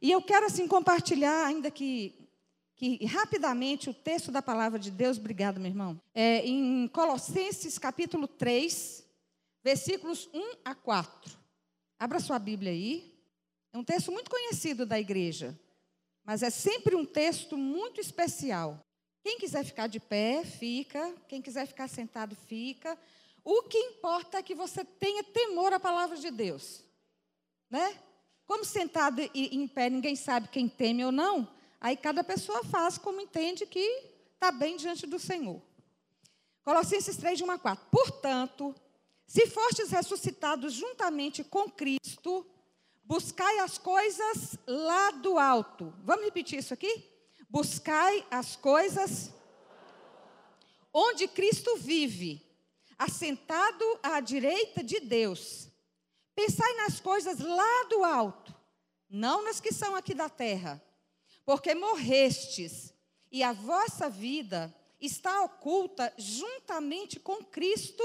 [0.00, 2.28] E eu quero assim compartilhar, ainda que,
[2.74, 8.28] que rapidamente, o texto da palavra de Deus, obrigado, meu irmão, é, em Colossenses capítulo
[8.28, 9.04] 3,
[9.64, 11.38] versículos 1 a 4.
[11.98, 13.14] Abra sua Bíblia aí.
[13.72, 15.58] É um texto muito conhecido da igreja,
[16.24, 18.80] mas é sempre um texto muito especial.
[19.22, 21.12] Quem quiser ficar de pé, fica.
[21.26, 22.96] Quem quiser ficar sentado, fica.
[23.42, 26.84] O que importa é que você tenha temor à palavra de Deus.
[27.68, 27.98] Né?
[28.46, 31.48] Como sentado e em pé ninguém sabe quem teme ou não,
[31.80, 33.80] aí cada pessoa faz como entende que
[34.34, 35.60] está bem diante do Senhor.
[36.64, 37.86] Colossenses 3, de 1 a 4.
[37.90, 38.74] Portanto,
[39.26, 42.46] se fostes ressuscitados juntamente com Cristo,
[43.04, 45.92] buscai as coisas lá do alto.
[46.04, 47.04] Vamos repetir isso aqui?
[47.48, 49.32] Buscai as coisas
[50.92, 52.42] onde Cristo vive,
[52.98, 55.68] assentado à direita de Deus.
[56.36, 58.54] Pensai nas coisas lá do alto,
[59.08, 60.82] não nas que são aqui da terra,
[61.46, 62.92] porque morrestes
[63.32, 68.04] e a vossa vida está oculta juntamente com Cristo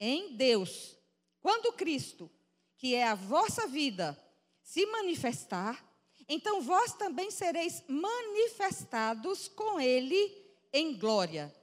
[0.00, 0.96] em Deus.
[1.40, 2.28] Quando Cristo,
[2.76, 4.18] que é a vossa vida,
[4.64, 5.80] se manifestar,
[6.28, 10.36] então vós também sereis manifestados com Ele
[10.72, 11.54] em glória.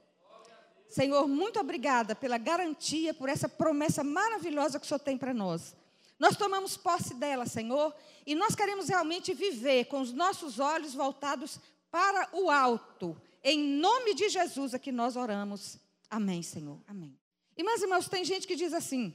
[0.88, 5.76] Senhor, muito obrigada pela garantia, por essa promessa maravilhosa que o Senhor tem para nós.
[6.18, 7.94] Nós tomamos posse dela, Senhor,
[8.26, 13.20] e nós queremos realmente viver com os nossos olhos voltados para o alto.
[13.42, 15.78] Em nome de Jesus é que nós oramos.
[16.10, 16.80] Amém, Senhor.
[16.86, 17.18] Amém.
[17.56, 19.14] Irmãs e irmãos, tem gente que diz assim: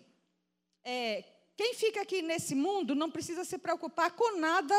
[0.84, 1.24] é,
[1.56, 4.76] quem fica aqui nesse mundo não precisa se preocupar com nada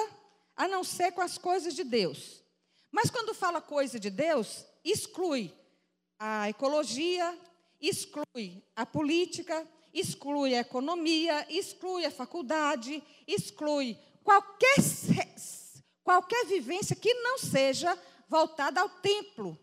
[0.57, 2.43] a não ser com as coisas de Deus.
[2.91, 5.53] Mas quando fala coisa de Deus, exclui
[6.19, 7.39] a ecologia,
[7.81, 14.77] exclui a política, exclui a economia, exclui a faculdade, exclui qualquer,
[16.03, 17.97] qualquer vivência que não seja
[18.29, 19.59] voltada ao templo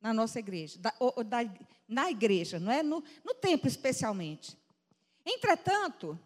[0.00, 1.38] na nossa igreja, da, ou, da,
[1.86, 2.82] na igreja, não é?
[2.82, 4.56] No, no templo especialmente.
[5.24, 6.18] Entretanto,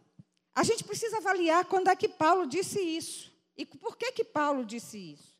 [0.54, 3.32] a gente precisa avaliar quando é que Paulo disse isso.
[3.56, 5.32] E por que que Paulo disse isso?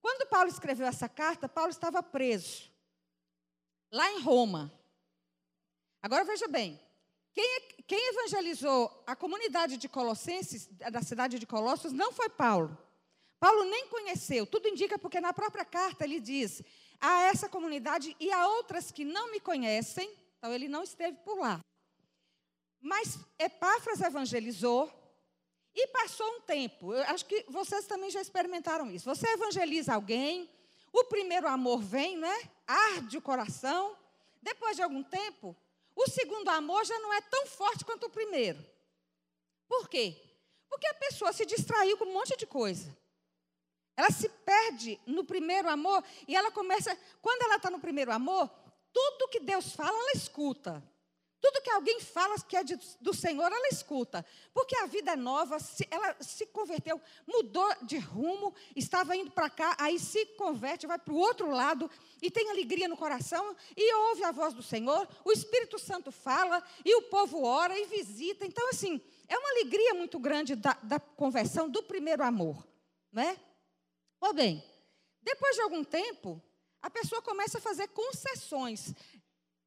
[0.00, 2.70] Quando Paulo escreveu essa carta, Paulo estava preso
[3.90, 4.72] lá em Roma.
[6.02, 6.78] Agora veja bem,
[7.36, 12.76] quem, quem evangelizou a comunidade de Colossenses, da cidade de Colossos, não foi Paulo.
[13.38, 16.62] Paulo nem conheceu, tudo indica porque na própria carta ele diz
[16.98, 21.38] a essa comunidade e a outras que não me conhecem, então ele não esteve por
[21.38, 21.60] lá.
[22.80, 24.90] Mas Epáfras evangelizou,
[25.74, 29.04] e passou um tempo, eu acho que vocês também já experimentaram isso.
[29.14, 30.48] Você evangeliza alguém,
[30.90, 32.34] o primeiro amor vem, né?
[32.66, 33.94] Arde o coração.
[34.40, 35.54] Depois de algum tempo,
[35.96, 38.62] o segundo amor já não é tão forte quanto o primeiro.
[39.66, 40.14] Por quê?
[40.68, 42.96] Porque a pessoa se distraiu com um monte de coisa.
[43.96, 48.50] Ela se perde no primeiro amor e ela começa, quando ela está no primeiro amor,
[48.92, 50.82] tudo que Deus fala, ela escuta.
[51.46, 54.26] Tudo que alguém fala que é de, do Senhor, ela escuta.
[54.52, 59.48] Porque a vida é nova, se, ela se converteu, mudou de rumo, estava indo para
[59.48, 61.88] cá, aí se converte, vai para o outro lado
[62.20, 65.08] e tem alegria no coração e ouve a voz do Senhor.
[65.24, 68.44] O Espírito Santo fala e o povo ora e visita.
[68.44, 72.66] Então, assim, é uma alegria muito grande da, da conversão do primeiro amor.
[73.12, 73.36] Não é?
[74.18, 74.64] Pois bem,
[75.22, 76.42] depois de algum tempo,
[76.82, 78.94] a pessoa começa a fazer concessões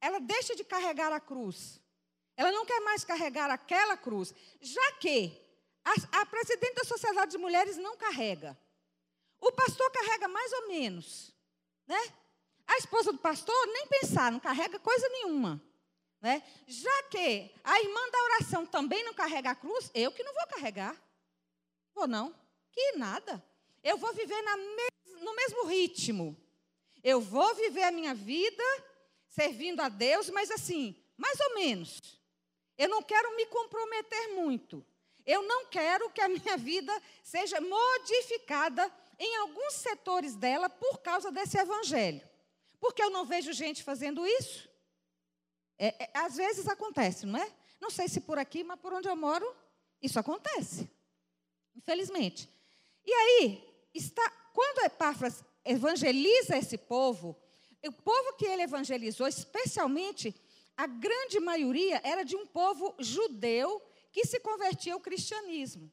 [0.00, 1.80] ela deixa de carregar a cruz.
[2.36, 5.38] Ela não quer mais carregar aquela cruz, já que
[5.84, 8.58] a, a presidente da Sociedade de Mulheres não carrega.
[9.40, 11.34] O pastor carrega mais ou menos,
[11.86, 12.00] né?
[12.66, 15.60] A esposa do pastor nem pensar, não carrega coisa nenhuma.
[16.20, 16.42] Né?
[16.66, 20.46] Já que a irmã da oração também não carrega a cruz, eu que não vou
[20.46, 20.94] carregar.
[21.94, 22.34] Vou não.
[22.70, 23.42] Que nada.
[23.82, 26.36] Eu vou viver mes no mesmo ritmo.
[27.02, 28.62] Eu vou viver a minha vida
[29.30, 31.98] servindo a Deus, mas assim, mais ou menos.
[32.76, 34.84] Eu não quero me comprometer muito.
[35.24, 36.92] Eu não quero que a minha vida
[37.22, 42.28] seja modificada em alguns setores dela por causa desse evangelho.
[42.80, 44.68] Porque eu não vejo gente fazendo isso.
[45.78, 47.52] É, é, às vezes acontece, não é?
[47.80, 49.54] Não sei se por aqui, mas por onde eu moro,
[50.02, 50.90] isso acontece.
[51.76, 52.48] Infelizmente.
[53.04, 57.36] E aí, está, quando Epáfras evangeliza esse povo,
[57.88, 60.34] o povo que ele evangelizou, especialmente,
[60.76, 63.80] a grande maioria era de um povo judeu
[64.12, 65.90] que se convertia ao cristianismo.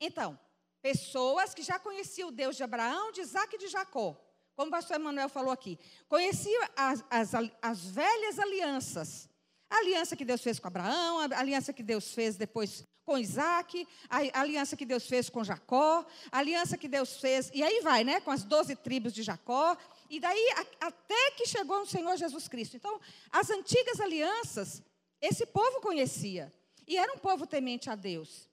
[0.00, 0.38] Então,
[0.82, 4.16] pessoas que já conheciam o Deus de Abraão, de Isaac e de Jacó,
[4.56, 7.32] como o pastor Emanuel falou aqui, conheciam as, as,
[7.62, 9.28] as velhas alianças,
[9.70, 13.86] A aliança que Deus fez com Abraão, a aliança que Deus fez depois com Isaac,
[14.08, 18.02] a aliança que Deus fez com Jacó, a aliança que Deus fez, e aí vai,
[18.02, 19.76] né, com as doze tribos de Jacó,
[20.10, 20.48] e daí
[20.80, 22.76] até que chegou o Senhor Jesus Cristo.
[22.76, 24.82] Então, as antigas alianças,
[25.20, 26.52] esse povo conhecia,
[26.86, 28.48] e era um povo temente a Deus.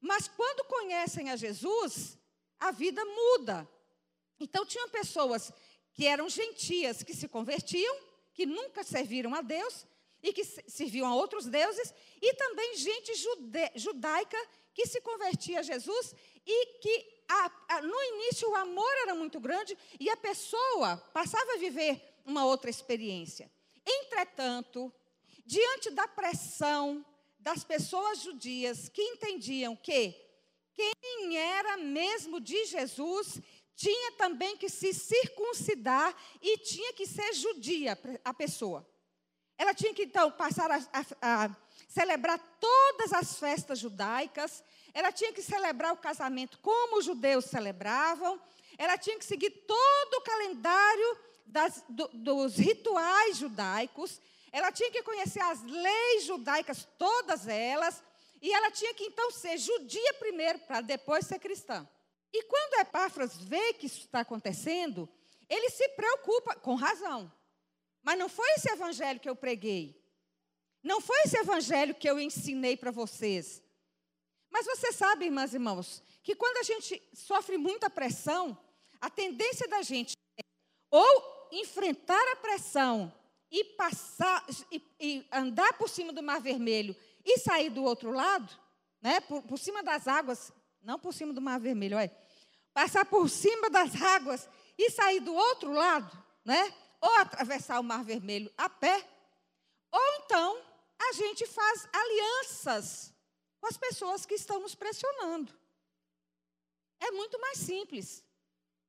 [0.00, 2.18] Mas quando conhecem a Jesus,
[2.58, 3.68] a vida muda.
[4.40, 5.52] Então, tinham pessoas
[5.92, 7.94] que eram gentias, que se convertiam,
[8.32, 9.86] que nunca serviram a Deus,
[10.22, 13.12] e que serviam a outros deuses, e também gente
[13.74, 14.38] judaica
[14.72, 16.14] que se convertia a Jesus
[16.46, 21.54] e que a, a, no início o amor era muito grande e a pessoa passava
[21.54, 23.50] a viver uma outra experiência.
[23.86, 24.92] Entretanto,
[25.44, 27.04] diante da pressão
[27.38, 30.14] das pessoas judias que entendiam que
[30.74, 33.40] quem era mesmo de Jesus
[33.74, 38.86] tinha também que se circuncidar e tinha que ser judia a pessoa.
[39.58, 40.76] Ela tinha que então passar a,
[41.20, 41.56] a, a
[41.88, 44.62] celebrar todas as festas judaicas,
[44.94, 48.40] ela tinha que celebrar o casamento como os judeus celebravam,
[48.76, 55.02] ela tinha que seguir todo o calendário das, do, dos rituais judaicos, ela tinha que
[55.02, 58.02] conhecer as leis judaicas, todas elas,
[58.40, 61.88] e ela tinha que então ser judia primeiro, para depois ser cristã.
[62.32, 65.08] E quando Epáfras vê que isso está acontecendo,
[65.48, 67.32] ele se preocupa, com razão.
[68.02, 70.02] Mas não foi esse evangelho que eu preguei.
[70.82, 73.61] Não foi esse evangelho que eu ensinei para vocês.
[74.52, 78.56] Mas você sabe, irmãs e irmãos, que quando a gente sofre muita pressão,
[79.00, 80.42] a tendência da gente é
[80.90, 83.12] ou enfrentar a pressão
[83.50, 86.94] e passar e, e andar por cima do Mar Vermelho
[87.24, 88.54] e sair do outro lado,
[89.00, 90.52] né, por, por cima das águas,
[90.82, 92.14] não por cima do Mar Vermelho, olha,
[92.74, 96.10] passar por cima das águas e sair do outro lado,
[96.44, 96.72] né?
[97.00, 99.06] Ou atravessar o Mar Vermelho a pé,
[99.90, 100.62] ou então
[100.98, 103.12] a gente faz alianças
[103.62, 105.56] com as pessoas que estão nos pressionando.
[106.98, 108.24] É muito mais simples,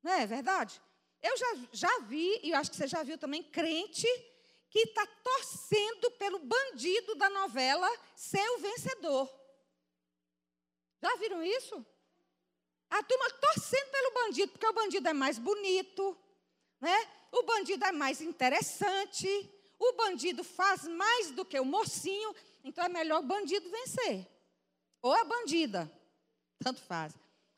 [0.01, 0.81] não é verdade?
[1.21, 4.07] Eu já, já vi, e eu acho que você já viu também, crente
[4.71, 9.31] que está torcendo pelo bandido da novela ser o vencedor.
[10.99, 11.85] Já viram isso?
[12.89, 16.17] A turma torcendo pelo bandido, porque o bandido é mais bonito,
[16.81, 16.97] né?
[17.31, 19.27] o bandido é mais interessante,
[19.77, 24.32] o bandido faz mais do que o mocinho, então é melhor o bandido vencer.
[25.03, 25.91] Ou a bandida,
[26.57, 27.13] tanto faz.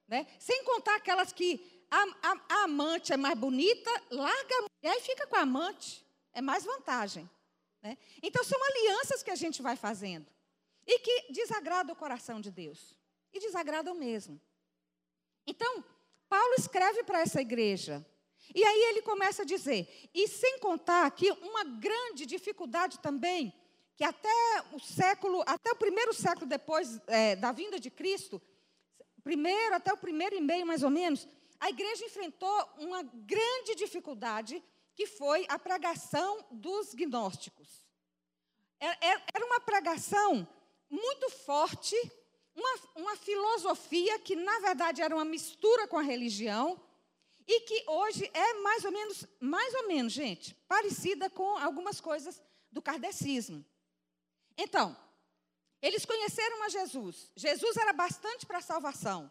[0.05, 0.27] Né?
[0.37, 5.01] Sem contar aquelas que a, a, a amante é mais bonita, larga a mulher e
[5.01, 6.05] fica com a amante.
[6.33, 7.29] É mais vantagem.
[7.81, 7.97] Né?
[8.21, 10.27] Então são alianças que a gente vai fazendo.
[10.85, 12.93] E que desagradam o coração de Deus.
[13.31, 14.41] E desagradam mesmo.
[15.47, 15.81] Então,
[16.27, 18.05] Paulo escreve para essa igreja
[18.53, 23.53] e aí ele começa a dizer, e sem contar que uma grande dificuldade também,
[23.95, 28.41] que até o século, até o primeiro século depois é, da vinda de Cristo,
[29.23, 31.27] primeiro, até o primeiro e meio mais ou menos,
[31.59, 34.61] a igreja enfrentou uma grande dificuldade,
[34.93, 37.85] que foi a pregação dos gnósticos.
[38.79, 40.47] É, é, era uma pregação
[40.89, 41.95] muito forte,
[42.53, 46.79] uma, uma filosofia que, na verdade, era uma mistura com a religião,
[47.47, 52.41] e que hoje é mais ou menos, mais ou menos, gente, parecida com algumas coisas
[52.71, 53.63] do kardecismo.
[54.57, 54.95] Então,
[55.81, 57.31] eles conheceram a Jesus.
[57.35, 59.29] Jesus era bastante para a salvação.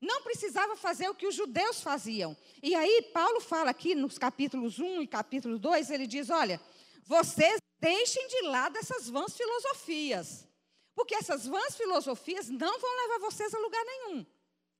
[0.00, 2.36] Não precisava fazer o que os judeus faziam.
[2.62, 6.60] E aí, Paulo fala aqui nos capítulos 1 e capítulo 2, ele diz: olha,
[7.04, 10.46] vocês deixem de lado essas vãs filosofias.
[10.94, 14.26] Porque essas vãs filosofias não vão levar vocês a lugar nenhum.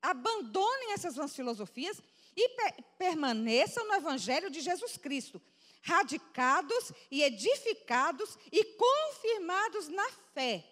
[0.00, 2.00] Abandonem essas vãs filosofias
[2.36, 5.40] e pe permaneçam no Evangelho de Jesus Cristo,
[5.84, 10.64] radicados e edificados e confirmados na fé,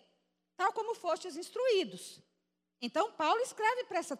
[0.57, 2.19] tal como fostes instruídos.
[2.81, 4.19] Então, Paulo escreve para essa,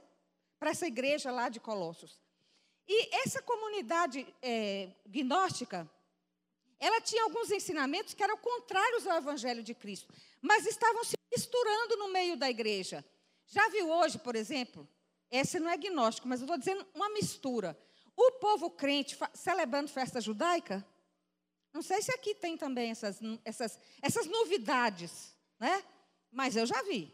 [0.61, 2.21] essa igreja lá de Colossos.
[2.87, 5.91] E essa comunidade é, gnóstica,
[6.79, 11.97] ela tinha alguns ensinamentos que eram contrários ao Evangelho de Cristo, mas estavam se misturando
[11.97, 13.03] no meio da igreja.
[13.47, 14.87] Já viu hoje, por exemplo,
[15.31, 17.79] esse não é gnóstico, mas eu estou dizendo uma mistura.
[18.17, 20.87] O povo crente celebrando festa judaica,
[21.73, 25.83] não sei se aqui tem também essas, essas, essas novidades, né?
[26.31, 27.13] Mas eu já vi.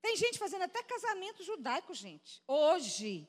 [0.00, 2.42] Tem gente fazendo até casamento judaico, gente.
[2.46, 3.28] Hoje.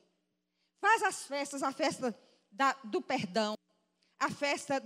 [0.80, 2.16] Faz as festas, a festa
[2.52, 3.54] da, do perdão,
[4.18, 4.80] a festa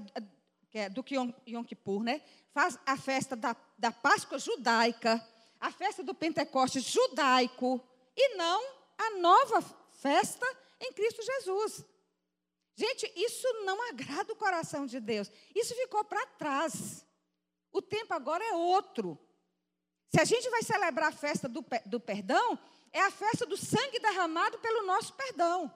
[0.71, 2.23] que é do Yom, Yom Kippur, né?
[2.51, 5.23] Faz a festa da, da Páscoa judaica,
[5.61, 7.79] a festa do Pentecostes judaico,
[8.17, 8.63] e não
[8.97, 9.61] a nova
[10.01, 10.47] festa
[10.81, 11.85] em Cristo Jesus.
[12.75, 15.31] Gente, isso não agrada o coração de Deus.
[15.55, 17.07] Isso ficou para trás.
[17.71, 19.19] O tempo agora é outro.
[20.09, 22.59] Se a gente vai celebrar a festa do, do perdão,
[22.93, 25.73] é a festa do sangue derramado pelo nosso perdão.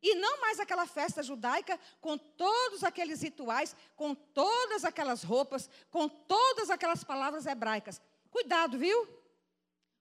[0.00, 6.08] E não mais aquela festa judaica com todos aqueles rituais, com todas aquelas roupas, com
[6.08, 8.00] todas aquelas palavras hebraicas.
[8.30, 9.08] Cuidado, viu?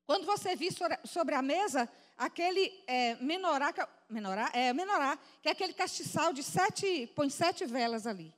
[0.06, 3.74] Quando você vir sobre a mesa aquele é, menorá,
[4.10, 8.34] menorá, é, menorá, que é aquele castiçal de sete, põe sete velas ali.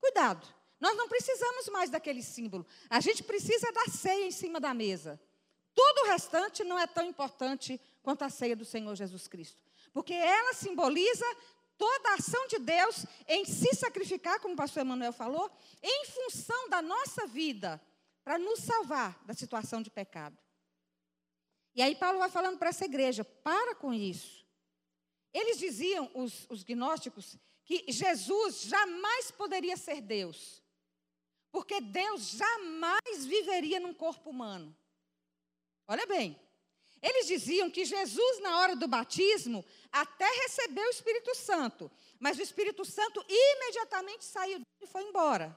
[0.00, 0.46] Cuidado.
[0.80, 2.66] Nós não precisamos mais daquele símbolo.
[2.90, 5.20] A gente precisa da ceia em cima da mesa.
[5.74, 9.62] Tudo o restante não é tão importante quanto a ceia do Senhor Jesus Cristo.
[9.92, 11.24] Porque ela simboliza
[11.78, 15.50] toda a ação de Deus em se sacrificar, como o pastor Emanuel falou,
[15.82, 17.80] em função da nossa vida,
[18.22, 20.36] para nos salvar da situação de pecado.
[21.74, 24.44] E aí Paulo vai falando para essa igreja: para com isso.
[25.32, 30.62] Eles diziam, os, os gnósticos, que Jesus jamais poderia ser Deus.
[31.50, 34.76] Porque Deus jamais viveria num corpo humano.
[35.86, 36.40] Olha bem.
[37.02, 42.42] Eles diziam que Jesus, na hora do batismo, até recebeu o Espírito Santo, mas o
[42.42, 45.54] Espírito Santo imediatamente saiu e foi embora.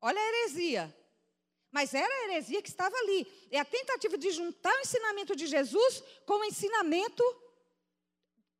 [0.00, 1.05] Olha a heresia.
[1.70, 3.26] Mas era a heresia que estava ali.
[3.50, 7.22] É a tentativa de juntar o ensinamento de Jesus com o ensinamento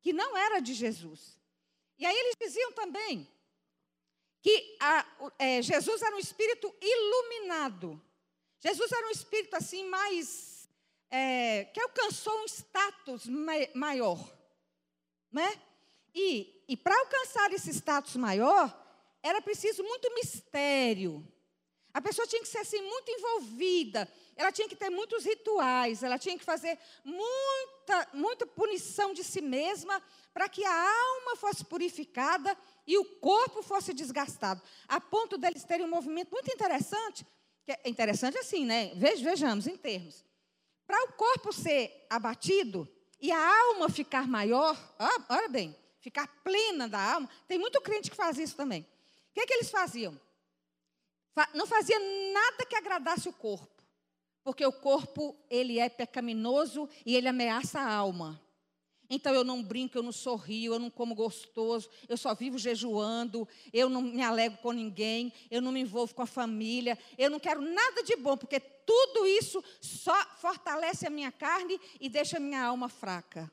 [0.00, 1.38] que não era de Jesus.
[1.98, 3.28] E aí eles diziam também
[4.42, 5.06] que a,
[5.38, 8.00] é, Jesus era um espírito iluminado.
[8.60, 10.68] Jesus era um espírito assim mais
[11.10, 13.26] é, que alcançou um status
[13.74, 14.18] maior,
[15.32, 15.60] né?
[16.14, 18.86] E, e para alcançar esse status maior
[19.22, 21.26] era preciso muito mistério.
[21.96, 24.06] A pessoa tinha que ser assim muito envolvida.
[24.36, 26.02] Ela tinha que ter muitos rituais.
[26.02, 30.02] Ela tinha que fazer muita, muita punição de si mesma
[30.34, 32.54] para que a alma fosse purificada
[32.86, 37.26] e o corpo fosse desgastado, a ponto deles terem um movimento muito interessante,
[37.64, 38.92] que é interessante assim, né?
[38.94, 40.22] Vejamos em termos.
[40.86, 42.86] Para o corpo ser abatido
[43.18, 44.76] e a alma ficar maior,
[45.30, 48.82] olha bem, ficar plena da alma, tem muito crente que faz isso também.
[48.82, 50.20] O que, é que eles faziam?
[51.54, 51.98] Não fazia
[52.32, 53.82] nada que agradasse o corpo,
[54.42, 58.40] porque o corpo ele é pecaminoso e ele ameaça a alma.
[59.08, 63.46] Então eu não brinco, eu não sorrio, eu não como gostoso, eu só vivo jejuando,
[63.72, 67.38] eu não me alegro com ninguém, eu não me envolvo com a família, eu não
[67.38, 72.40] quero nada de bom, porque tudo isso só fortalece a minha carne e deixa a
[72.40, 73.50] minha alma fraca.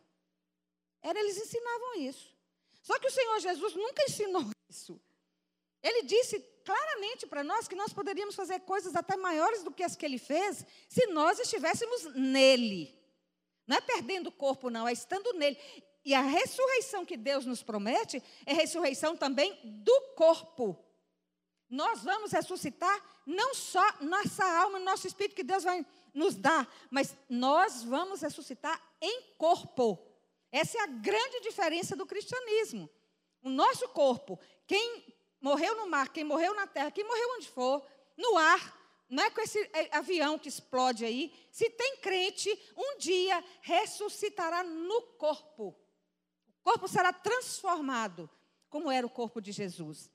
[1.01, 2.33] Era, eles ensinavam isso.
[2.81, 4.99] Só que o Senhor Jesus nunca ensinou isso.
[5.81, 9.95] Ele disse claramente para nós que nós poderíamos fazer coisas até maiores do que as
[9.95, 12.97] que ele fez se nós estivéssemos nele.
[13.67, 15.57] Não é perdendo o corpo, não, é estando nele.
[16.05, 20.77] E a ressurreição que Deus nos promete é ressurreição também do corpo.
[21.69, 27.15] Nós vamos ressuscitar não só nossa alma, nosso espírito que Deus vai nos dar, mas
[27.29, 29.99] nós vamos ressuscitar em corpo.
[30.51, 32.89] Essa é a grande diferença do cristianismo.
[33.41, 35.12] O nosso corpo, quem
[35.43, 37.85] morreu no mar, quem morreu na terra, quem morreu onde for,
[38.17, 41.31] no ar, não é com esse é, avião que explode aí.
[41.51, 45.75] Se tem crente, um dia ressuscitará no corpo.
[46.61, 48.29] O corpo será transformado,
[48.69, 50.09] como era o corpo de Jesus.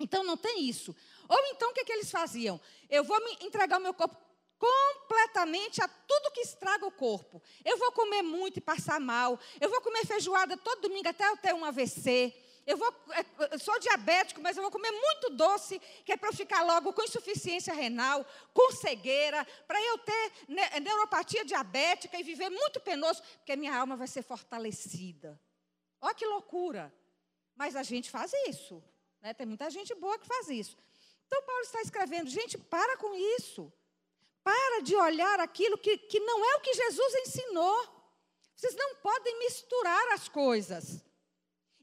[0.00, 0.96] Então não tem isso.
[1.28, 2.58] Ou então o que, é que eles faziam?
[2.88, 4.16] Eu vou me entregar o meu corpo
[4.58, 7.42] completamente a tudo que estraga o corpo.
[7.62, 9.38] Eu vou comer muito e passar mal.
[9.60, 12.34] Eu vou comer feijoada todo domingo até eu ter um AVC.
[12.66, 16.30] Eu, vou, é, eu sou diabético, mas eu vou comer muito doce, que é para
[16.30, 20.32] eu ficar logo com insuficiência renal, com cegueira, para eu ter
[20.80, 25.40] neuropatia diabética e viver muito penoso, porque a minha alma vai ser fortalecida.
[26.00, 26.92] Olha que loucura.
[27.54, 28.82] Mas a gente faz isso.
[29.22, 29.32] Né?
[29.32, 30.76] Tem muita gente boa que faz isso.
[31.26, 33.72] Então, Paulo está escrevendo, gente, para com isso.
[34.44, 37.96] Para de olhar aquilo que, que não é o que Jesus ensinou.
[38.54, 41.02] Vocês não podem misturar as coisas.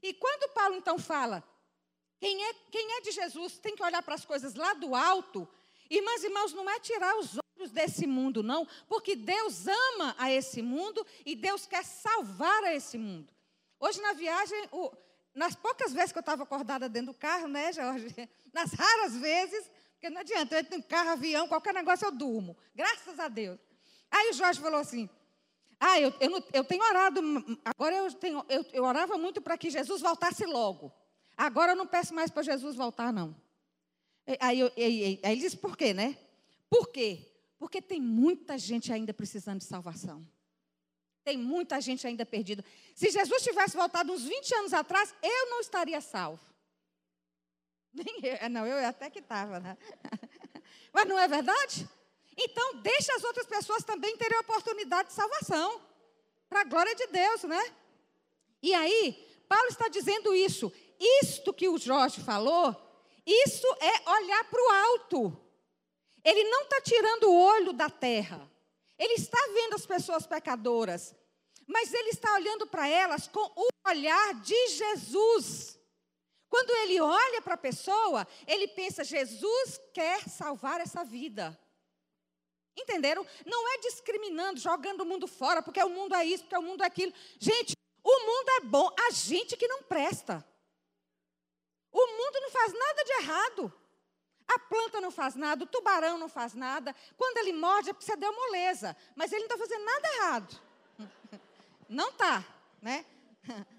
[0.04, 1.42] E quando Paulo então fala,
[2.20, 5.48] quem é, quem é de Jesus tem que olhar para as coisas lá do alto,
[5.88, 10.30] irmãs e irmãos, não é tirar os olhos desse mundo, não, porque Deus ama a
[10.30, 13.32] esse mundo e Deus quer salvar a esse mundo.
[13.80, 14.92] Hoje na viagem, o,
[15.34, 18.14] nas poucas vezes que eu estava acordada dentro do carro, né, Jorge?
[18.52, 22.54] Nas raras vezes, porque não adianta, eu entro em carro, avião, qualquer negócio eu durmo,
[22.74, 23.58] graças a Deus.
[24.10, 25.08] Aí o Jorge falou assim:
[25.86, 27.20] ah, eu, eu, eu tenho orado,
[27.62, 30.90] agora eu, tenho, eu, eu orava muito para que Jesus voltasse logo.
[31.36, 33.36] Agora eu não peço mais para Jesus voltar, não.
[34.40, 36.16] Aí, eu, aí, aí ele disse, por quê, né?
[36.70, 37.30] Por quê?
[37.58, 40.26] Porque tem muita gente ainda precisando de salvação.
[41.22, 42.64] Tem muita gente ainda perdida.
[42.94, 46.40] Se Jesus tivesse voltado uns 20 anos atrás, eu não estaria salvo.
[47.92, 49.76] Nem eu, não, eu até que estava, né?
[50.94, 51.86] Mas não é verdade?
[52.36, 55.80] Então, deixa as outras pessoas também terem a oportunidade de salvação.
[56.48, 57.74] Para a glória de Deus, né?
[58.62, 59.12] E aí,
[59.48, 60.72] Paulo está dizendo isso.
[60.98, 62.74] Isto que o Jorge falou,
[63.26, 65.40] isso é olhar para o alto.
[66.24, 68.50] Ele não está tirando o olho da terra.
[68.98, 71.14] Ele está vendo as pessoas pecadoras.
[71.66, 75.78] Mas ele está olhando para elas com o olhar de Jesus.
[76.48, 81.58] Quando ele olha para a pessoa, ele pensa: Jesus quer salvar essa vida.
[82.76, 83.26] Entenderam?
[83.46, 86.82] Não é discriminando, jogando o mundo fora, porque o mundo é isso, porque o mundo
[86.82, 87.12] é aquilo.
[87.38, 90.44] Gente, o mundo é bom, a gente que não presta.
[91.92, 93.72] O mundo não faz nada de errado.
[94.46, 96.94] A planta não faz nada, o tubarão não faz nada.
[97.16, 100.60] Quando ele morde é porque você deu moleza, mas ele não está fazendo nada errado.
[101.88, 102.44] Não está,
[102.80, 103.04] né?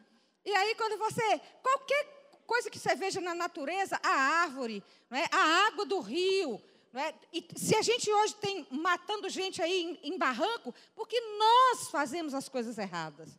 [0.47, 2.05] E aí quando você, qualquer
[2.45, 5.23] coisa que você veja na natureza, a árvore, é?
[5.35, 6.61] a água do rio,
[6.99, 7.13] é?
[7.33, 12.33] E se a gente hoje tem matando gente aí em, em barranco, porque nós fazemos
[12.33, 13.37] as coisas erradas.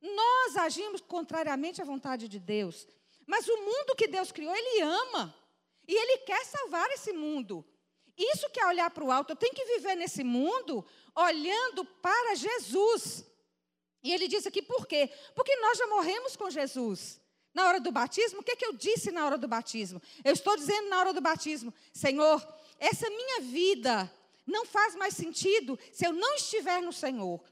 [0.00, 2.86] Nós agimos contrariamente à vontade de Deus.
[3.26, 5.34] Mas o mundo que Deus criou, Ele ama.
[5.86, 7.64] E Ele quer salvar esse mundo.
[8.16, 9.32] Isso que é olhar para o alto.
[9.32, 10.84] Eu tenho que viver nesse mundo
[11.14, 13.24] olhando para Jesus.
[14.02, 15.10] E ele diz aqui por quê?
[15.34, 17.20] Porque nós já morremos com Jesus.
[17.52, 20.00] Na hora do batismo, o que, é que eu disse na hora do batismo?
[20.24, 22.46] Eu estou dizendo na hora do batismo, Senhor,
[22.78, 24.12] essa minha vida
[24.46, 27.42] não faz mais sentido se eu não estiver no Senhor.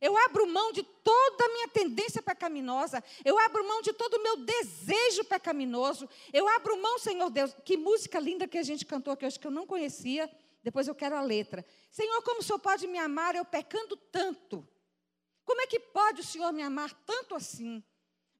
[0.00, 3.04] Eu abro mão de toda a minha tendência pecaminosa.
[3.22, 6.08] Eu abro mão de todo o meu desejo pecaminoso.
[6.32, 7.54] Eu abro mão, Senhor Deus.
[7.64, 10.30] Que música linda que a gente cantou aqui hoje que eu não conhecia.
[10.62, 11.64] Depois eu quero a letra.
[11.90, 14.66] Senhor, como o Senhor pode me amar eu pecando tanto?
[15.44, 17.84] Como é que pode o Senhor me amar tanto assim?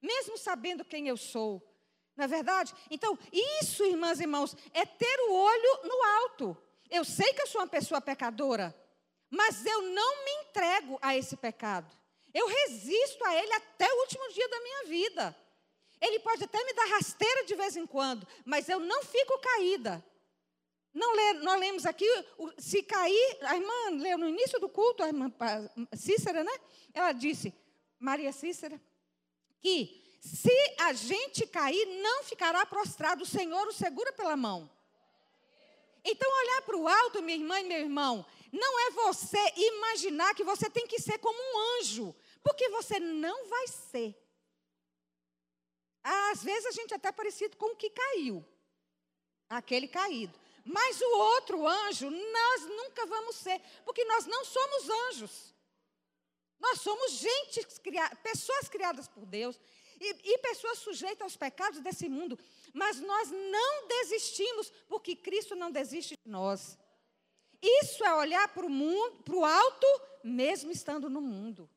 [0.01, 1.63] Mesmo sabendo quem eu sou.
[2.21, 2.75] Não é verdade?
[2.91, 6.55] Então, isso, irmãs e irmãos, é ter o olho no alto.
[6.91, 8.77] Eu sei que eu sou uma pessoa pecadora.
[9.31, 11.91] Mas eu não me entrego a esse pecado.
[12.35, 15.37] Eu resisto a ele até o último dia da minha vida.
[15.99, 20.05] Ele pode até me dar rasteira de vez em quando, mas eu não fico caída.
[20.93, 22.07] Não lê, nós lemos aqui,
[22.59, 25.33] se cair, a irmã leu no início do culto, a irmã
[25.95, 26.53] Cícera, né?
[26.93, 27.55] Ela disse,
[27.99, 28.79] Maria Cícera,
[29.59, 34.71] que se a gente cair, não ficará prostrado, o Senhor o segura pela mão.
[36.05, 40.45] Então, olhar para o alto, minha irmã e meu irmão, não é você imaginar que
[40.45, 44.15] você tem que ser como um anjo, porque você não vai ser.
[46.03, 48.45] Às vezes a gente é até parecido com o que caiu,
[49.49, 50.39] aquele caído.
[50.65, 55.55] Mas o outro anjo, nós nunca vamos ser, porque nós não somos anjos.
[56.59, 57.67] Nós somos gente,
[58.23, 59.59] pessoas criadas por Deus
[60.01, 62.39] e, e pessoas sujeitas aos pecados desse mundo.
[62.73, 66.79] Mas nós não desistimos, porque Cristo não desiste de nós.
[67.63, 69.87] Isso é olhar para o mundo, para o alto,
[70.25, 71.69] mesmo estando no mundo.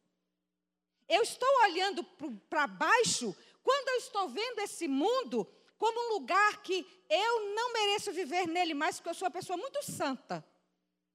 [1.10, 2.04] Eu estou olhando
[2.50, 5.46] para baixo quando eu estou vendo esse mundo
[5.78, 9.58] como um lugar que eu não mereço viver nele mais, porque eu sou uma pessoa
[9.58, 10.46] muito santa.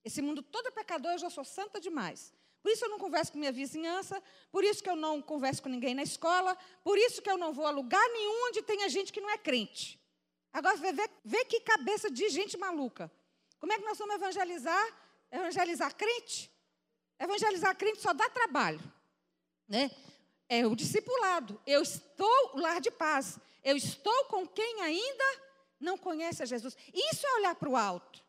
[0.04, 2.32] Esse mundo todo é pecador, eu já sou santa demais.
[2.62, 5.68] Por isso eu não converso com minha vizinhança, por isso que eu não converso com
[5.68, 9.12] ninguém na escola, por isso que eu não vou a lugar nenhum onde tenha gente
[9.12, 9.98] que não é crente.
[10.52, 13.10] Agora, vê, vê, vê que cabeça de gente maluca.
[13.58, 14.86] Como é que nós vamos evangelizar?
[15.30, 16.50] Evangelizar crente?
[17.18, 18.80] Evangelizar crente só dá trabalho.
[19.68, 19.90] Né?
[20.48, 21.60] É o discipulado.
[21.66, 23.38] Eu estou lar de paz.
[23.62, 25.24] Eu estou com quem ainda
[25.78, 26.76] não conhece a Jesus.
[26.92, 28.24] Isso é olhar para o alto.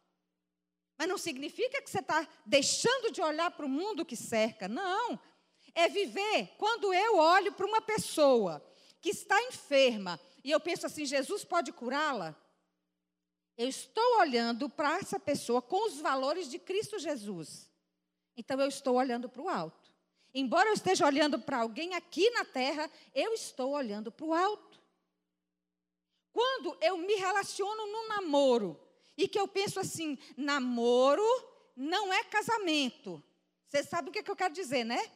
[0.99, 4.67] Mas não significa que você está deixando de olhar para o mundo que cerca.
[4.67, 5.17] Não.
[5.73, 6.49] É viver.
[6.57, 8.62] Quando eu olho para uma pessoa
[8.99, 12.35] que está enferma e eu penso assim: Jesus pode curá-la?
[13.57, 17.71] Eu estou olhando para essa pessoa com os valores de Cristo Jesus.
[18.35, 19.93] Então eu estou olhando para o alto.
[20.33, 24.81] Embora eu esteja olhando para alguém aqui na terra, eu estou olhando para o alto.
[26.33, 28.88] Quando eu me relaciono no namoro
[29.19, 31.27] e que eu penso assim, namoro
[31.75, 33.21] não é casamento.
[33.67, 35.12] Você sabe o que, que eu quero dizer, né?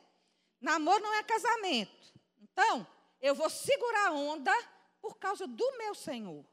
[0.59, 2.13] Namoro não é casamento.
[2.41, 2.85] Então,
[3.21, 4.53] eu vou segurar a onda
[5.01, 6.45] por causa do meu Senhor.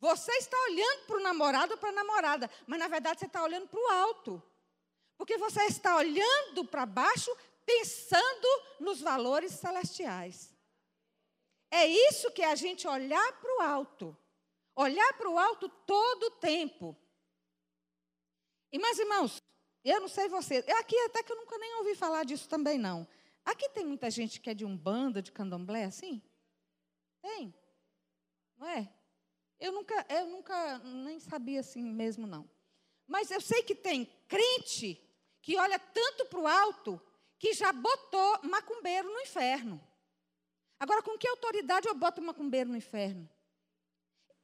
[0.00, 3.42] Você está olhando para o namorado ou para a namorada, mas na verdade você está
[3.42, 4.42] olhando para o alto.
[5.18, 7.30] Porque você está olhando para baixo,
[7.66, 8.48] pensando
[8.80, 10.50] nos valores celestiais.
[11.70, 14.16] É isso que é a gente olhar para o alto.
[14.76, 16.96] Olhar para o alto todo o tempo.
[18.72, 19.40] E mais irmãos,
[19.84, 23.06] eu não sei você, aqui até que eu nunca nem ouvi falar disso também não.
[23.44, 26.22] Aqui tem muita gente que é de um banda, de candomblé, assim?
[27.20, 27.54] Tem?
[28.56, 28.92] Não é?
[29.60, 32.48] Eu nunca, eu nunca nem sabia assim mesmo, não.
[33.06, 35.00] Mas eu sei que tem crente
[35.42, 37.00] que olha tanto para o alto
[37.38, 39.80] que já botou macumbeiro no inferno.
[40.80, 43.28] Agora, com que autoridade eu boto macumbeiro no inferno?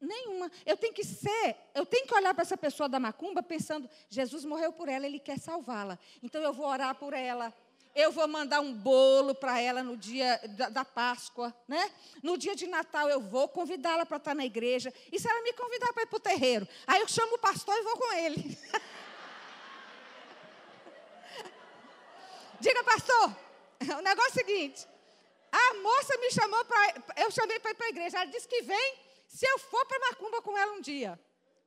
[0.01, 0.51] Nenhuma.
[0.65, 4.45] Eu tenho que ser, eu tenho que olhar para essa pessoa da macumba pensando, Jesus
[4.47, 5.99] morreu por ela, ele quer salvá-la.
[6.23, 7.53] Então eu vou orar por ela.
[7.95, 11.91] Eu vou mandar um bolo para ela no dia da, da, Páscoa, né?
[12.23, 14.95] No dia de Natal eu vou convidá-la para estar na igreja.
[15.13, 17.77] E se ela me convidar para ir para o terreiro, aí eu chamo o pastor
[17.77, 18.57] e vou com ele.
[22.61, 23.37] Diga, pastor,
[23.99, 24.87] o negócio é o seguinte:
[25.51, 26.95] a moça me chamou para.
[27.17, 28.19] Eu chamei para ir para a igreja.
[28.19, 31.19] Ela disse que vem se eu for para Macumba com ela um dia.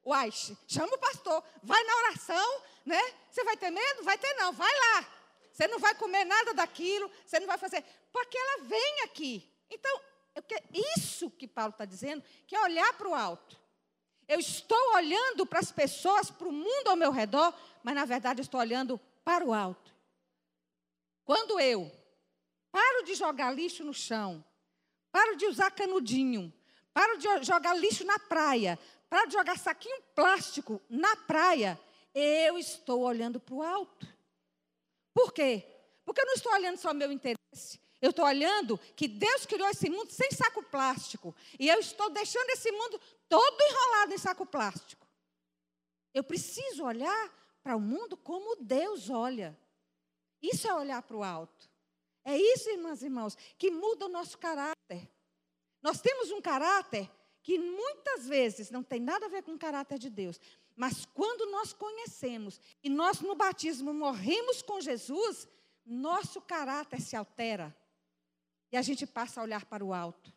[0.06, 0.30] Uai,
[0.68, 3.02] chama o pastor, vai na oração, né?
[3.32, 4.04] Você vai ter medo?
[4.04, 5.08] Vai ter não, vai lá.
[5.50, 7.82] Você não vai comer nada daquilo, você não vai fazer.
[8.12, 9.50] Porque ela vem aqui.
[9.70, 10.02] Então,
[10.98, 13.58] isso que Paulo está dizendo, que é olhar para o alto.
[14.28, 18.42] Eu estou olhando para as pessoas, para o mundo ao meu redor, mas na verdade
[18.42, 19.96] eu estou olhando para o alto.
[21.24, 21.90] Quando eu
[22.72, 24.44] paro de jogar lixo no chão,
[25.14, 26.54] paro de usar canudinho,
[26.94, 28.78] paro de jogar lixo na praia,
[29.10, 31.80] paro de jogar saquinho plástico na praia,
[32.14, 34.08] eu estou olhando para o alto.
[35.14, 35.66] Por quê?
[36.06, 37.80] Porque eu não estou olhando só o meu interesse.
[38.02, 41.34] Eu estou olhando que Deus criou esse mundo sem saco plástico.
[41.58, 45.08] E eu estou deixando esse mundo todo enrolado em saco plástico.
[46.14, 47.32] Eu preciso olhar
[47.64, 49.58] para o mundo como Deus olha.
[50.42, 51.70] Isso é olhar para o alto.
[52.26, 55.10] É isso, irmãs e irmãos, que muda o nosso caráter.
[55.84, 57.12] Nós temos um caráter
[57.44, 60.40] que muitas vezes não tem nada a ver com o caráter de Deus.
[60.76, 65.48] Mas quando nós conhecemos e nós no batismo morremos com Jesus,
[65.86, 67.76] nosso caráter se altera.
[68.72, 70.34] E a gente passa a olhar para o alto.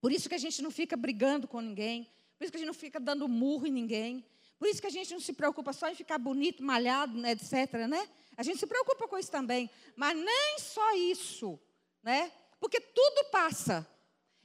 [0.00, 2.04] Por isso que a gente não fica brigando com ninguém.
[2.38, 4.24] Por isso que a gente não fica dando murro em ninguém.
[4.58, 7.72] Por isso que a gente não se preocupa só em ficar bonito, malhado, né, etc.
[7.88, 8.08] Né?
[8.36, 9.68] A gente se preocupa com isso também.
[9.96, 11.58] Mas nem só isso.
[12.02, 12.30] Né?
[12.60, 13.86] Porque tudo passa.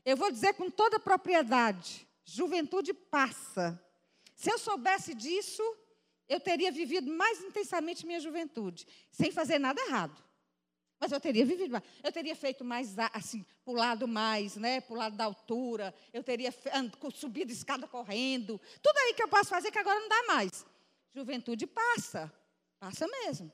[0.05, 3.81] Eu vou dizer com toda propriedade: juventude passa.
[4.35, 5.61] Se eu soubesse disso,
[6.27, 10.23] eu teria vivido mais intensamente minha juventude, sem fazer nada errado.
[10.99, 11.83] Mas eu teria vivido mais.
[12.03, 14.81] Eu teria feito mais, assim, pulado mais, né?
[14.81, 15.93] Pulado da altura.
[16.13, 16.53] Eu teria
[17.15, 18.61] subido escada correndo.
[18.83, 20.63] Tudo aí que eu posso fazer que agora não dá mais.
[21.11, 22.31] Juventude passa.
[22.79, 23.51] Passa mesmo.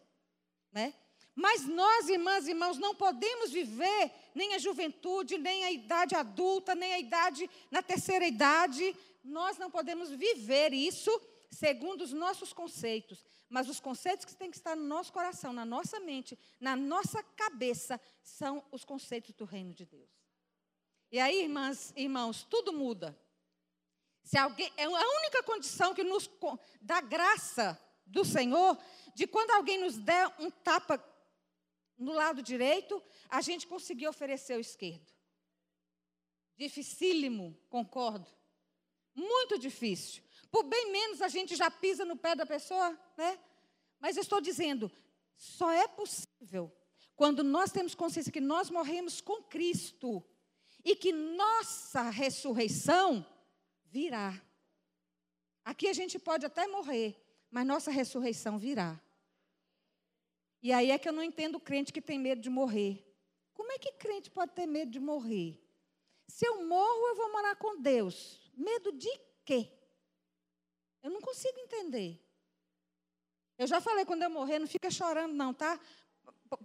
[0.74, 0.94] Né?
[1.38, 6.74] Mas nós, irmãs e irmãos, não podemos viver nem a juventude, nem a idade adulta,
[6.74, 11.12] nem a idade na terceira idade, nós não podemos viver isso
[11.52, 15.64] segundo os nossos conceitos, mas os conceitos que têm que estar no nosso coração, na
[15.64, 20.10] nossa mente, na nossa cabeça, são os conceitos do reino de Deus.
[21.12, 23.16] E aí, irmãs, irmãos, tudo muda.
[24.24, 26.28] Se alguém é a única condição que nos
[26.82, 28.76] dá graça do Senhor
[29.14, 30.98] de quando alguém nos der um tapa
[31.98, 35.12] no lado direito, a gente conseguir oferecer o esquerdo.
[36.56, 38.30] Dificílimo, concordo.
[39.14, 40.24] Muito difícil.
[40.52, 43.40] Por bem menos a gente já pisa no pé da pessoa, né?
[44.00, 44.92] Mas eu estou dizendo,
[45.36, 46.72] só é possível
[47.16, 50.24] quando nós temos consciência que nós morremos com Cristo
[50.84, 53.26] e que nossa ressurreição
[53.86, 54.40] virá.
[55.66, 59.02] Aqui a gente pode até morrer, mas nossa ressurreição virá.
[60.62, 63.04] E aí é que eu não entendo o crente que tem medo de morrer.
[63.54, 65.60] Como é que crente pode ter medo de morrer?
[66.28, 68.52] Se eu morro, eu vou morar com Deus.
[68.56, 69.10] Medo de
[69.46, 69.72] quê?
[71.02, 72.20] Eu não consigo entender.
[73.58, 75.80] Eu já falei, quando eu morrer, não fica chorando, não, tá?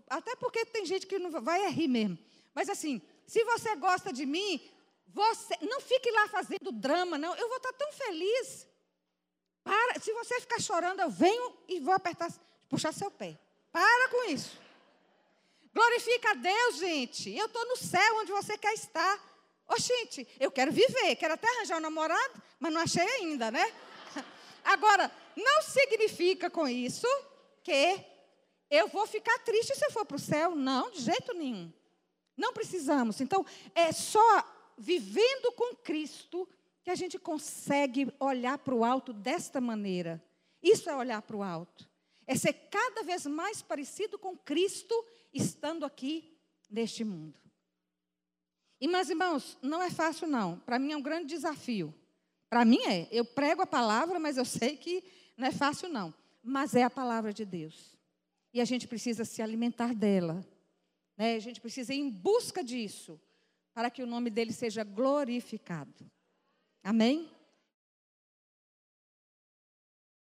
[0.09, 2.19] Até porque tem gente que não vai rir mesmo.
[2.55, 4.61] Mas assim, se você gosta de mim,
[5.07, 7.35] você não fique lá fazendo drama, não.
[7.35, 8.67] Eu vou estar tão feliz.
[9.63, 12.31] Para, se você ficar chorando, eu venho e vou apertar,
[12.69, 13.39] puxar seu pé.
[13.73, 14.61] Para com isso.
[15.75, 17.35] Glorifica a Deus, gente.
[17.35, 19.19] Eu estou no céu onde você quer estar.
[19.67, 23.73] Ô, gente, eu quero viver, quero até arranjar um namorado, mas não achei ainda, né?
[24.63, 27.07] Agora, não significa com isso
[27.63, 28.05] que
[28.71, 30.55] eu vou ficar triste se eu for para o céu.
[30.55, 31.73] Não, de jeito nenhum.
[32.37, 33.21] Não precisamos.
[33.21, 34.45] Então, é só
[34.77, 36.47] vivendo com Cristo
[36.83, 40.23] que a gente consegue olhar para o alto desta maneira.
[40.63, 41.89] Isso é olhar para o alto.
[42.27, 44.95] É ser cada vez mais parecido com Cristo
[45.33, 46.37] estando aqui
[46.71, 47.39] neste mundo.
[48.81, 50.59] E, meus irmãos, não é fácil, não.
[50.59, 51.95] Para mim é um grande desafio.
[52.49, 53.09] Para mim é.
[53.13, 55.05] Eu prego a palavra, mas eu sei que
[55.37, 56.13] não é fácil, não.
[56.43, 57.97] Mas é a palavra de Deus.
[58.53, 60.45] E a gente precisa se alimentar dela.
[61.17, 61.37] Né?
[61.37, 63.21] A gente precisa ir em busca disso,
[63.73, 66.11] para que o nome dele seja glorificado.
[66.83, 67.31] Amém?